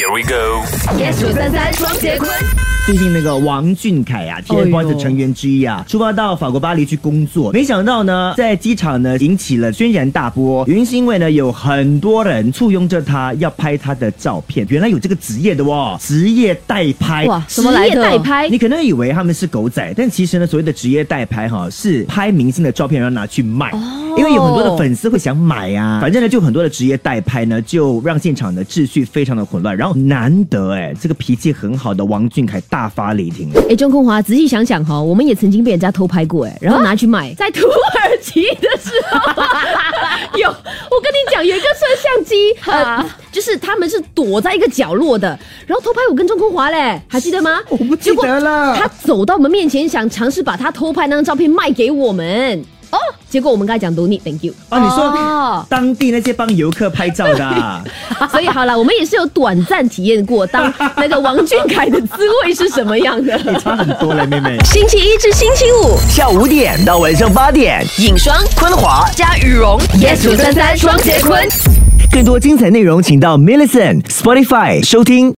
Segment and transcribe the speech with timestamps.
[0.00, 0.64] Here we go。
[2.86, 10.64] 最近那个王俊凯啊，TFBOYS 的成员之一啊，出发到法国巴黎去工作，没想到呢，在机场呢引起了轩然大波。
[10.66, 17.26] 原因是因为呢，有很多人簇拥着他要拍他的照片，原来有这个职业的哦，职业代拍。
[17.26, 18.02] 哇，什么来的？
[18.02, 23.70] 代拍你可能以为他们是狗仔，但其实呢，所谓的职业代拍哈，是拍明星的照片然后拿去卖，
[24.16, 26.00] 因为有很多的粉丝会想买啊。
[26.00, 29.76] 反正呢，就很多的职业代拍呢，就让现场的秩序非常的混乱。
[29.76, 33.50] 然后难得哎，这个脾气很好的王俊凯大发雷霆。
[33.68, 39.18] 哎，钟空华，仔细想想哈，我们也曾经被人家偷拍过哎，然后拿去卖，在土耳其的时候
[40.38, 47.60] 有，我跟你讲，有一个摄像机，呃，就是他们是躲在一个角落的，然后偷拍我跟钟空华嘞，还记得吗？
[47.68, 48.76] 我不记得了。
[48.76, 52.64] 他走到我们面前，想尝试把他偷拍那张照片卖给我们。
[52.90, 54.52] 哦，结果我们刚才讲 don't need，thank you。
[54.68, 57.82] 啊，你说、哦当地那些帮游客拍照的、啊，
[58.30, 63.36] 所以好了，我们也是有短暂体验过当那个王俊凯的滋味是什么样的。
[63.38, 64.58] 你差很多嘞，妹妹。
[64.64, 69.08] 星期一至星期五，下午五点到晚上八点，影双昆华。
[69.14, 71.46] 加羽绒，yes 九三三双节坤。
[72.12, 75.28] 更多精彩内容，请到 m i l l i c e n t Spotify 收听。